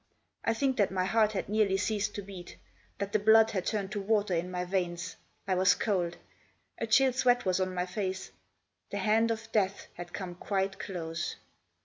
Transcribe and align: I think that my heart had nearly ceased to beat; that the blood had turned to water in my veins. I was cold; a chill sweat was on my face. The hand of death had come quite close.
I 0.43 0.55
think 0.55 0.77
that 0.77 0.89
my 0.89 1.05
heart 1.05 1.33
had 1.33 1.47
nearly 1.47 1.77
ceased 1.77 2.15
to 2.15 2.23
beat; 2.23 2.57
that 2.97 3.11
the 3.13 3.19
blood 3.19 3.51
had 3.51 3.67
turned 3.67 3.91
to 3.91 4.01
water 4.01 4.33
in 4.33 4.49
my 4.49 4.65
veins. 4.65 5.15
I 5.47 5.53
was 5.53 5.75
cold; 5.75 6.17
a 6.79 6.87
chill 6.87 7.13
sweat 7.13 7.45
was 7.45 7.59
on 7.59 7.75
my 7.75 7.85
face. 7.85 8.31
The 8.89 8.97
hand 8.97 9.29
of 9.29 9.51
death 9.51 9.85
had 9.93 10.11
come 10.11 10.33
quite 10.33 10.79
close. 10.79 11.35